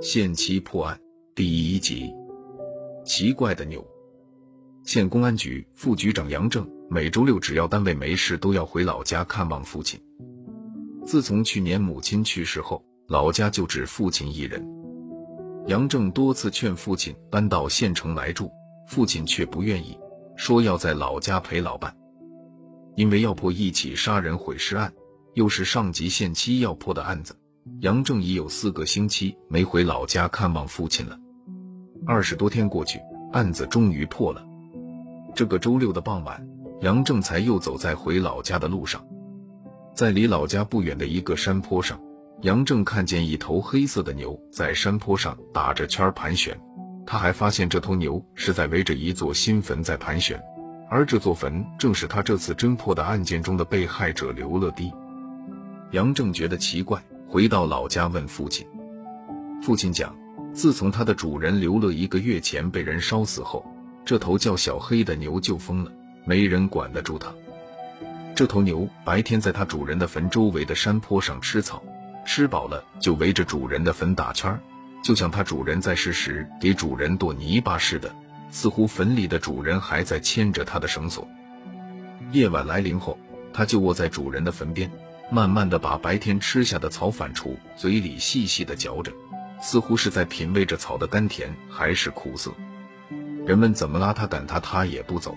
[0.00, 1.00] 限期破案
[1.34, 2.12] 第一集：
[3.04, 3.82] 奇怪的牛。
[4.84, 10.00] 县公安局副局长杨正每周六只要单位没事，都要回老家看望父亲。
[11.06, 14.66] 自从去年母亲去世后，老家就只父亲一人。
[15.68, 18.50] 杨正多次劝父亲搬到县城来住，
[18.88, 19.96] 父亲却不愿意，
[20.36, 21.96] 说要在老家陪老伴。
[22.96, 24.92] 因为要破一起杀人毁尸案，
[25.34, 27.34] 又是上级限期要破的案子。
[27.80, 31.18] 杨正已有四个星期没回老家看望父亲了。
[32.04, 33.00] 二十多天过去，
[33.32, 34.44] 案子终于破了。
[35.34, 36.44] 这个周六的傍晚，
[36.80, 39.04] 杨正才又走在回老家的路上，
[39.94, 42.00] 在离老家不远的一个山坡上，
[42.40, 46.60] 杨正看见一头黑色的牛在山坡上打着圈盘旋。
[47.06, 50.40] 他还发现这头牛是在围着一座新坟在盘旋，
[50.90, 54.92] 而这座坟正是他这次侦破的案件中的被害者刘乐迪。
[55.92, 57.02] 杨正觉得奇怪。
[57.28, 58.66] 回到老家问父亲，
[59.62, 60.14] 父亲讲，
[60.52, 63.64] 自从他的主人刘乐一个月前被人烧死后，
[64.04, 65.90] 这头叫小黑的牛就疯了，
[66.26, 67.32] 没人管得住它。
[68.34, 71.82] 这头牛白天在它主人的坟周围的山坡上吃草，
[72.26, 74.60] 吃饱了就围着主人的坟打圈，
[75.02, 78.14] 就像它主人在世时给主人剁泥巴似的，
[78.50, 81.26] 似乎坟里的主人还在牵着它的绳索。
[82.32, 83.18] 夜晚来临后，
[83.54, 84.90] 它就卧在主人的坟边。
[85.32, 89.10] 慢慢的把白天吃下的草反刍，嘴里细细的嚼着，
[89.62, 92.52] 似乎是在品味着草的甘甜还是苦涩。
[93.46, 95.34] 人们怎么拉它赶它，它也不走。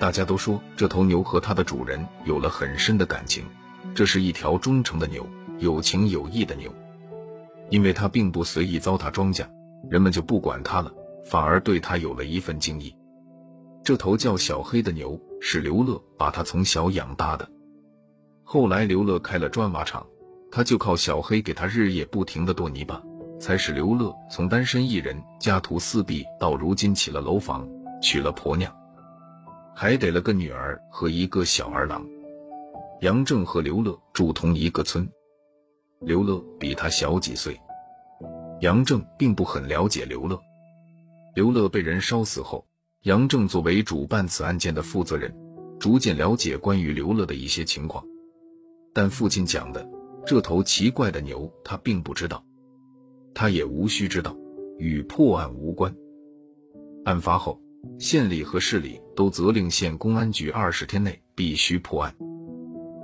[0.00, 3.44] 大家都说这头牛和它的主人有了很深的感情，
[3.94, 6.74] 这是一条忠诚的牛，有情有义的牛。
[7.68, 9.46] 因为它并不随意糟蹋庄稼，
[9.90, 10.90] 人们就不管它了，
[11.26, 12.96] 反而对它有了一份敬意。
[13.84, 17.46] 这头叫小黑的牛是刘乐把它从小养大的。
[18.48, 20.06] 后来刘乐开了砖瓦厂，
[20.52, 23.02] 他就靠小黑给他日夜不停的剁泥巴，
[23.40, 27.68] 才使刘乐从单身一人家徒四壁到如今起了楼房，
[28.00, 28.72] 娶了婆娘，
[29.74, 32.06] 还得了个女儿和一个小儿郎。
[33.00, 35.08] 杨正和刘乐住同一个村，
[36.00, 37.60] 刘乐比他小几岁。
[38.60, 40.40] 杨正并不很了解刘乐。
[41.34, 42.64] 刘乐被人烧死后，
[43.02, 45.34] 杨正作为主办此案件的负责人，
[45.80, 48.06] 逐渐了解关于刘乐的一些情况。
[48.96, 49.86] 但父亲讲的
[50.24, 52.42] 这头奇怪的牛，他并不知道，
[53.34, 54.34] 他也无需知道，
[54.78, 55.94] 与破案无关。
[57.04, 57.60] 案发后，
[57.98, 62.16] 县里和市里都责令县公安局二十天内必须破案，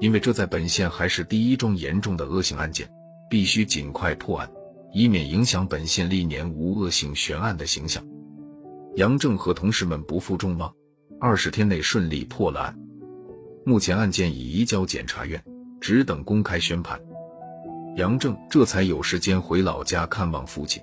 [0.00, 2.90] 因为这在本县还是第一桩严重的恶性案件，
[3.30, 4.50] 必须尽快破案，
[4.92, 8.04] 以免影响本县历年无恶性悬案的形象。
[8.96, 10.74] 杨正和同事们不负众望，
[11.20, 12.76] 二十天内顺利破了案，
[13.64, 15.40] 目前案件已移交检察院。
[15.88, 17.00] 只等公开宣判，
[17.94, 20.82] 杨正这才有时间回老家看望父亲。